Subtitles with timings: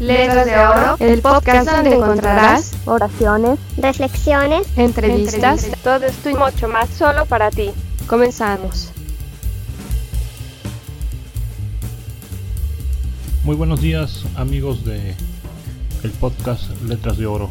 [0.00, 6.88] Letras de Oro, el podcast donde encontrarás oraciones, reflexiones, entrevistas, todo esto y mucho más
[6.90, 7.72] solo para ti.
[8.06, 8.92] Comenzamos.
[13.42, 15.16] Muy buenos días amigos de
[16.04, 17.50] el podcast Letras de Oro.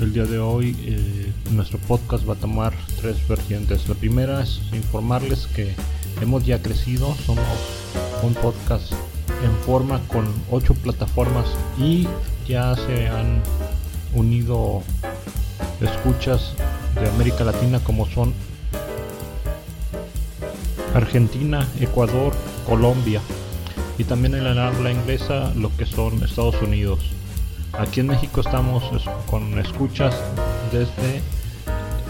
[0.00, 3.86] El día de hoy eh, nuestro podcast va a tomar tres vertientes.
[3.86, 5.74] La primera es informarles que
[6.22, 7.44] hemos ya crecido, somos
[8.22, 8.94] un podcast
[9.42, 11.46] en forma con ocho plataformas
[11.78, 12.06] y
[12.46, 13.42] ya se han
[14.14, 14.82] unido
[15.80, 16.54] escuchas
[16.94, 18.34] de América Latina como son
[20.94, 22.32] Argentina, Ecuador,
[22.66, 23.20] Colombia
[23.98, 27.00] y también en la habla inglesa lo que son Estados Unidos.
[27.72, 28.84] Aquí en México estamos
[29.26, 30.14] con escuchas
[30.70, 31.22] desde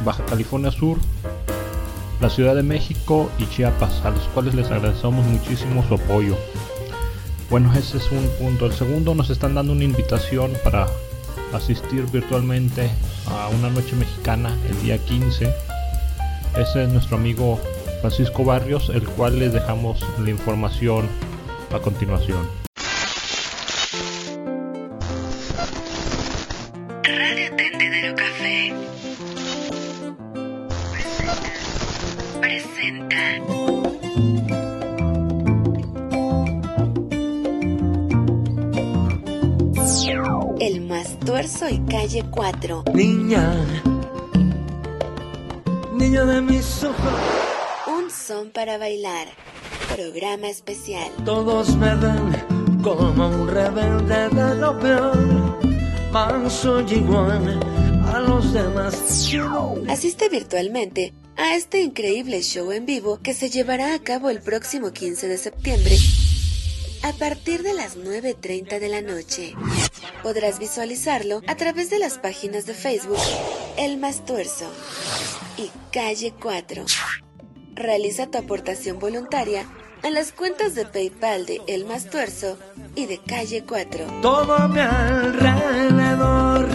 [0.05, 0.99] Baja California Sur,
[2.21, 6.37] la Ciudad de México y Chiapas, a los cuales les agradecemos muchísimo su apoyo.
[7.53, 8.65] Bueno, ese es un punto.
[8.65, 10.87] El segundo, nos están dando una invitación para
[11.53, 12.91] asistir virtualmente
[13.27, 15.53] a una noche mexicana el día 15.
[16.57, 17.61] Ese es nuestro amigo
[18.01, 21.07] Francisco Barrios, el cual les dejamos la información
[21.75, 22.49] a continuación.
[27.05, 28.75] Radio Café
[32.41, 33.72] presenta
[41.43, 42.85] más tuerzo y calle 4.
[42.95, 43.55] Niña,
[45.93, 47.13] niña de mis ojos,
[47.87, 49.29] Un son para bailar.
[49.95, 51.11] Programa especial.
[51.25, 55.19] todos me ven como un rebelde de lo peor.
[56.13, 57.61] Manso y igual
[58.07, 58.95] a los demás.
[59.89, 64.93] Asiste virtualmente a este increíble show en vivo que se llevará a cabo el próximo
[64.93, 65.97] 15 de septiembre
[67.03, 69.55] a partir de las 9.30 de la noche.
[70.23, 73.19] Podrás visualizarlo a través de las páginas de Facebook
[73.77, 74.71] El Más Tuerzo
[75.57, 76.85] y Calle 4.
[77.75, 79.67] Realiza tu aportación voluntaria
[80.03, 82.59] a las cuentas de PayPal de El Más Tuerzo
[82.95, 84.21] y de Calle 4.
[84.21, 86.69] Todo mi alrededor.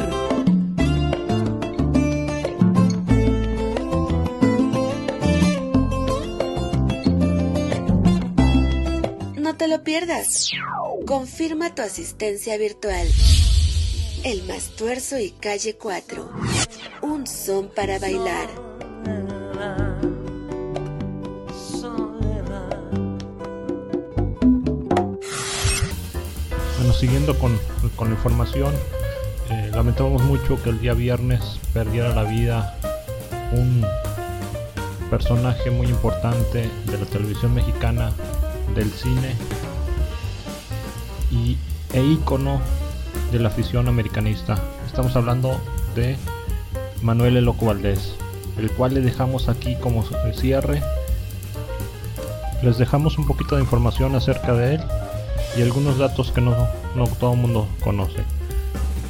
[9.35, 10.51] No te lo pierdas.
[11.07, 13.07] Confirma tu asistencia virtual.
[14.25, 16.29] El Más Tuerzo y Calle 4.
[17.01, 18.50] Un son para bailar.
[26.75, 27.57] Bueno, siguiendo con,
[28.00, 28.74] la información,
[29.50, 31.41] eh, lamentamos mucho que el día viernes
[31.74, 32.78] perdiera la vida
[33.53, 33.81] un
[35.09, 38.12] personaje muy importante de la televisión mexicana,
[38.75, 39.38] del cine
[41.31, 41.57] y,
[41.93, 42.59] e ícono
[43.31, 44.57] de la afición americanista.
[44.85, 45.59] Estamos hablando
[45.95, 46.17] de
[47.01, 48.15] Manuel El Loco Valdés,
[48.57, 50.81] el cual le dejamos aquí como cierre.
[52.63, 54.81] Les dejamos un poquito de información acerca de él
[55.57, 56.55] y algunos datos que no,
[56.95, 58.23] no todo el mundo conoce.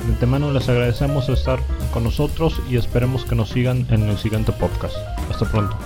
[0.06, 1.60] De antemano les agradecemos estar
[1.94, 4.96] con nosotros y esperemos que nos sigan en el siguiente podcast.
[5.30, 5.78] Hasta pronto.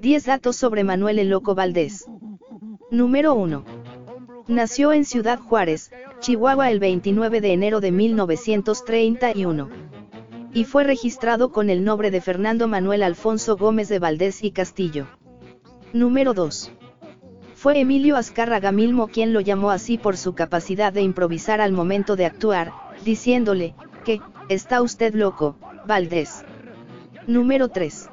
[0.00, 2.06] Diez datos sobre Manuel el Loco Valdés.
[2.90, 3.64] Número 1.
[4.48, 9.68] Nació en Ciudad Juárez, Chihuahua el 29 de enero de 1931.
[10.54, 15.06] Y fue registrado con el nombre de Fernando Manuel Alfonso Gómez de Valdés y Castillo.
[15.92, 16.72] Número 2.
[17.54, 22.16] Fue Emilio Azcárraga Milmo quien lo llamó así por su capacidad de improvisar al momento
[22.16, 22.72] de actuar,
[23.04, 23.74] diciéndole,
[24.06, 25.56] que, está usted loco,
[25.86, 26.42] Valdés.
[27.26, 28.08] Número 3.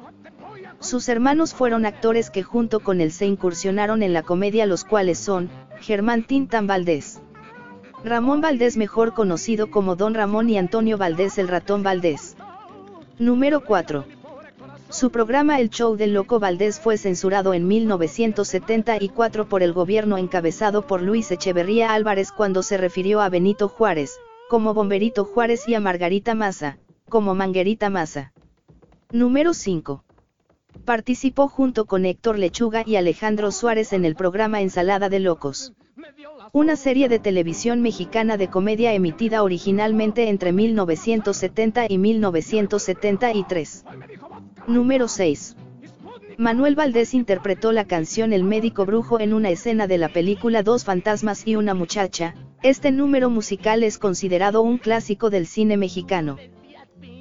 [0.88, 5.18] Sus hermanos fueron actores que junto con él se incursionaron en la comedia los cuales
[5.18, 5.50] son,
[5.82, 7.20] Germán Tintan Valdés.
[8.04, 12.38] Ramón Valdés mejor conocido como Don Ramón y Antonio Valdés el ratón Valdés.
[13.18, 14.06] Número 4.
[14.88, 20.86] Su programa El Show del Loco Valdés fue censurado en 1974 por el gobierno encabezado
[20.86, 24.18] por Luis Echeverría Álvarez cuando se refirió a Benito Juárez,
[24.48, 26.78] como Bomberito Juárez y a Margarita Maza,
[27.10, 28.32] como Manguerita Maza.
[29.12, 30.02] Número 5.
[30.88, 35.74] Participó junto con Héctor Lechuga y Alejandro Suárez en el programa Ensalada de Locos.
[36.54, 43.84] Una serie de televisión mexicana de comedia emitida originalmente entre 1970 y 1973.
[44.66, 45.56] Número 6.
[46.38, 50.86] Manuel Valdés interpretó la canción El médico brujo en una escena de la película Dos
[50.86, 52.34] fantasmas y una muchacha.
[52.62, 56.38] Este número musical es considerado un clásico del cine mexicano.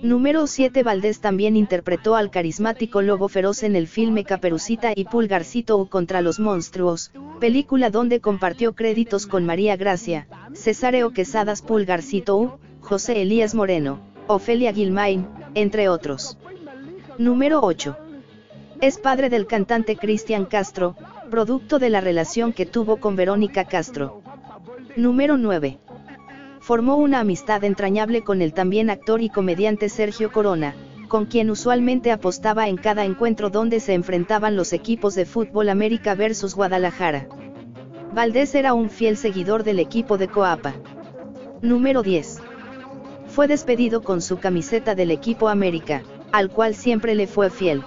[0.04, 5.76] Número 7 Valdés también interpretó al carismático lobo feroz en el filme Caperucita y Pulgarcito
[5.76, 12.52] U contra los monstruos, película donde compartió créditos con María Gracia, Cesáreo Quesadas Pulgarcito U,
[12.80, 16.38] José Elías Moreno, Ofelia Gilmain, entre otros.
[17.18, 17.98] Número 8.
[18.82, 20.96] Es padre del cantante Cristian Castro,
[21.32, 24.22] producto de la relación que tuvo con Verónica Castro.
[24.96, 25.80] Número 9
[26.68, 30.76] formó una amistad entrañable con el también actor y comediante Sergio Corona,
[31.08, 36.14] con quien usualmente apostaba en cada encuentro donde se enfrentaban los equipos de fútbol América
[36.14, 37.30] versus Guadalajara.
[38.14, 40.74] Valdés era un fiel seguidor del equipo de Coapa.
[41.62, 42.40] Número 10.
[43.28, 46.04] Fue despedido con su camiseta del equipo América,
[46.34, 47.82] al cual siempre le fue fiel.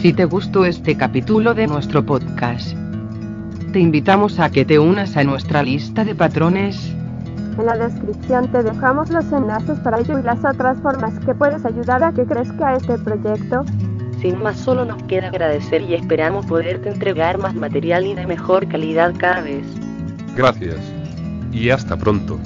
[0.00, 2.74] Si te gustó este capítulo de nuestro podcast,
[3.70, 6.90] te invitamos a que te unas a nuestra lista de patrones.
[7.58, 11.66] En la descripción te dejamos los enlaces para ello y las otras formas que puedes
[11.66, 13.66] ayudar a que crezca este proyecto.
[14.22, 18.66] Sin más, solo nos queda agradecer y esperamos poderte entregar más material y de mejor
[18.68, 19.66] calidad cada vez.
[20.34, 20.78] Gracias.
[21.52, 22.40] Y hasta pronto.